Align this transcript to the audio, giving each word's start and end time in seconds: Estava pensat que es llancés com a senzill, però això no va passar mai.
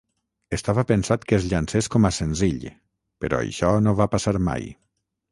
Estava 0.55 0.83
pensat 0.91 1.25
que 1.31 1.35
es 1.37 1.43
llancés 1.51 1.89
com 1.95 2.07
a 2.09 2.11
senzill, 2.17 2.65
però 3.25 3.41
això 3.49 3.69
no 3.89 3.93
va 4.01 4.09
passar 4.15 4.33
mai. 4.49 4.67